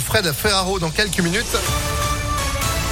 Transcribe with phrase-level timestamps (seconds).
[0.00, 1.56] Fred Ferraro dans quelques minutes.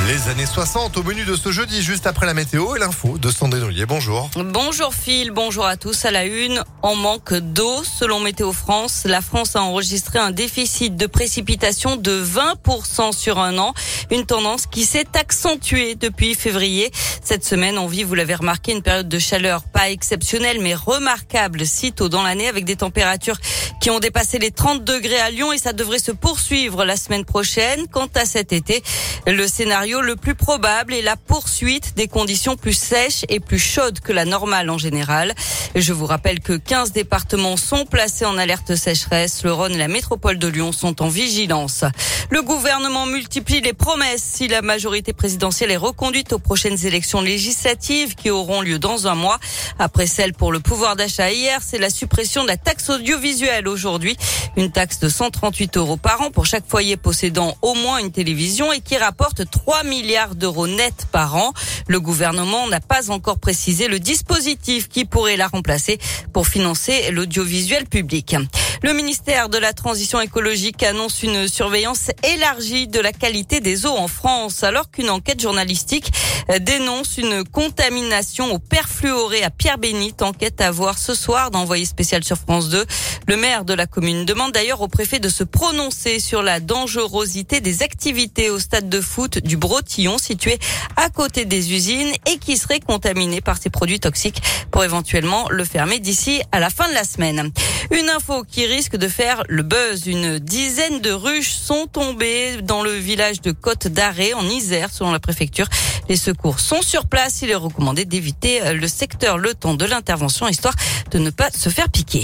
[0.04, 3.28] Les années 60 au menu de ce jeudi, juste après la météo et l'info de
[3.28, 4.30] Sandrine Bonjour.
[4.36, 6.04] Bonjour Phil, bonjour à tous.
[6.04, 7.82] À la une, en manque d'eau.
[7.82, 13.58] Selon Météo France, la France a enregistré un déficit de précipitation de 20% sur un
[13.58, 13.74] an.
[14.12, 16.92] Une tendance qui s'est accentuée depuis février.
[17.24, 21.66] Cette semaine, on vit, vous l'avez remarqué, une période de chaleur pas exceptionnelle, mais remarquable
[21.66, 23.38] si tôt dans l'année avec des températures
[23.80, 27.24] qui ont dépassé les 30 degrés à Lyon et ça devrait se poursuivre la semaine
[27.24, 27.86] prochaine.
[27.90, 28.82] Quant à cet été,
[29.26, 34.00] le scénario le plus probable est la poursuite des conditions plus sèches et plus chaudes
[34.00, 35.32] que la normale en général.
[35.76, 39.44] Je vous rappelle que 15 départements sont placés en alerte sécheresse.
[39.44, 41.84] Le Rhône et la métropole de Lyon sont en vigilance.
[42.30, 48.16] Le gouvernement multiplie les promesses si la majorité présidentielle est reconduite aux prochaines élections législatives
[48.16, 49.38] qui auront lieu dans un mois.
[49.78, 54.16] Après celle pour le pouvoir d'achat hier, c'est la suppression de la taxe audiovisuelle aujourd'hui.
[54.56, 58.72] Une taxe de 138 euros par an pour chaque foyer possédant au moins une télévision
[58.72, 61.52] et qui rapporte 3 milliards d'euros nets par an.
[61.86, 65.98] Le gouvernement n'a pas encore précisé le dispositif qui pourrait la remplacer
[66.32, 68.36] pour financer l'audiovisuel public.
[68.82, 73.96] Le ministère de la Transition écologique annonce une surveillance élargie de la qualité des eaux
[73.96, 76.12] en France, alors qu'une enquête journalistique
[76.60, 80.22] dénonce une contamination au perfluoré à Pierre-Bénite.
[80.22, 82.84] Enquête à voir ce soir d'envoyé spécial sur France 2.
[83.28, 87.60] Le maire de la commune demande d'ailleurs au préfet de se prononcer sur la dangerosité
[87.60, 90.60] des activités au stade de foot du Brotillon, situé
[90.94, 95.64] à côté des usines et qui serait contaminé par ces produits toxiques pour éventuellement le
[95.64, 97.50] fermer d'ici à la fin de la semaine.
[97.90, 100.06] Une info qui risque de faire le buzz.
[100.06, 105.10] Une dizaine de ruches sont tombées dans le village de Côte d'Arrêt en Isère, selon
[105.10, 105.66] la préfecture.
[106.08, 107.42] Les secours sont sur place.
[107.42, 110.74] Il est recommandé d'éviter le secteur le temps de l'intervention, histoire
[111.10, 112.22] de ne pas se faire piquer.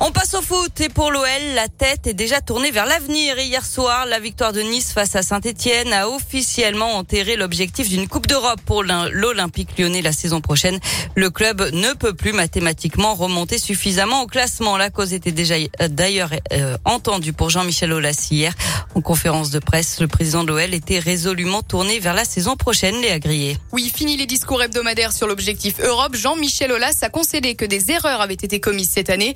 [0.00, 1.24] On passe au foot et pour l'OL,
[1.56, 3.36] la tête est déjà tournée vers l'avenir.
[3.40, 8.28] Hier soir, la victoire de Nice face à Saint-Etienne a officiellement enterré l'objectif d'une Coupe
[8.28, 10.78] d'Europe pour l'Olympique lyonnais la saison prochaine.
[11.16, 14.76] Le club ne peut plus mathématiquement remonter suffisamment au classement.
[14.76, 18.54] La cause était déjà euh, d'ailleurs euh, entendue pour Jean-Michel Aulas hier.
[18.94, 23.00] En conférence de presse, le président de l'OL était résolument tourné vers la saison prochaine,
[23.00, 23.58] Léa Grillé.
[23.72, 26.14] Oui, fini les discours hebdomadaires sur l'objectif Europe.
[26.14, 29.34] Jean-Michel Aulas a concédé que des erreurs avaient été commises cette année.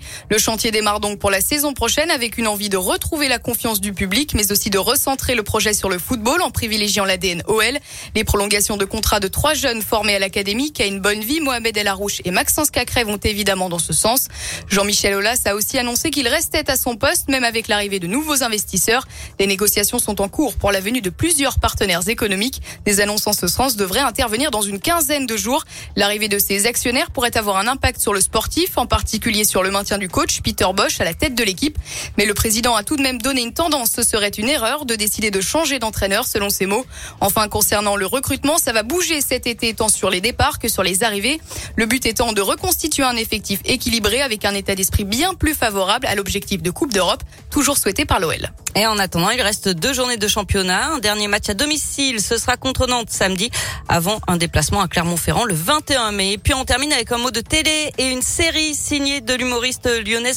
[0.52, 3.94] Chantier démarre donc pour la saison prochaine avec une envie de retrouver la confiance du
[3.94, 7.78] public, mais aussi de recentrer le projet sur le football en privilégiant l'ADN OL.
[8.14, 11.88] Les prolongations de contrats de trois jeunes formés à l'académie, une bonne vie, Mohamed El
[11.88, 14.28] Arouche et Maxence Cacré vont évidemment dans ce sens.
[14.68, 18.42] Jean-Michel Aulas a aussi annoncé qu'il restait à son poste, même avec l'arrivée de nouveaux
[18.42, 19.08] investisseurs.
[19.40, 22.60] Les négociations sont en cours pour la venue de plusieurs partenaires économiques.
[22.84, 25.64] Des annonces en ce sens devraient intervenir dans une quinzaine de jours.
[25.96, 29.70] L'arrivée de ces actionnaires pourrait avoir un impact sur le sportif, en particulier sur le
[29.70, 31.78] maintien du coach Peter Bosch à la tête de l'équipe.
[32.18, 33.92] Mais le président a tout de même donné une tendance.
[33.92, 36.84] Ce serait une erreur de décider de changer d'entraîneur, selon ses mots.
[37.20, 40.82] Enfin, concernant le recrutement, ça va bouger cet été tant sur les départs que sur
[40.82, 41.40] les arrivées.
[41.76, 46.06] Le but étant de reconstituer un effectif équilibré avec un état d'esprit bien plus favorable
[46.06, 48.52] à l'objectif de Coupe d'Europe, toujours souhaité par l'OL.
[48.74, 50.92] Et en attendant, il reste deux journées de championnat.
[50.94, 53.50] Un dernier match à domicile, ce sera contre Nantes samedi,
[53.88, 56.32] avant un déplacement à Clermont-Ferrand le 21 mai.
[56.32, 59.88] Et puis on termine avec un mot de télé et une série signée de l'humoriste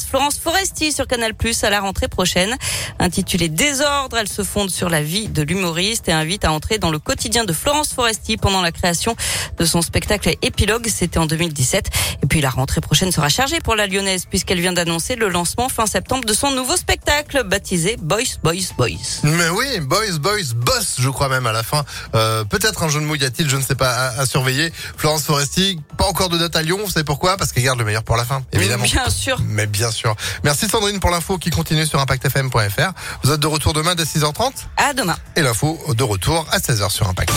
[0.04, 2.56] Florence Foresti sur Canal Plus à la rentrée prochaine.
[2.98, 6.90] Intitulée Désordre, elle se fonde sur la vie de l'humoriste et invite à entrer dans
[6.90, 9.16] le quotidien de Florence Foresti pendant la création
[9.58, 10.88] de son spectacle Épilogue.
[10.88, 11.90] C'était en 2017.
[12.22, 15.68] Et puis la rentrée prochaine sera chargée pour la lyonnaise puisqu'elle vient d'annoncer le lancement
[15.68, 20.96] fin septembre de son nouveau spectacle baptisé Boys Boys, Boys, Mais oui, Boys, Boys, Boss,
[20.98, 21.84] je crois même à la fin.
[22.14, 24.72] Euh, Peut-être un jeu de mots y a-t-il, je ne sais pas, à, à, surveiller.
[24.96, 27.36] Florence Foresti, pas encore de date à Lyon, vous savez pourquoi?
[27.36, 28.84] Parce qu'elle garde le meilleur pour la fin, évidemment.
[28.84, 29.38] Bien sûr.
[29.46, 30.14] Mais bien sûr.
[30.44, 32.92] Merci Sandrine pour l'info qui continue sur ImpactFM.fr.
[33.22, 35.16] Vous êtes de retour demain dès 6h30 À demain.
[35.36, 37.32] Et l'info de retour à 16h sur Impact.